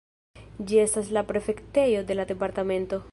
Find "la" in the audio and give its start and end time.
1.17-1.23, 2.21-2.27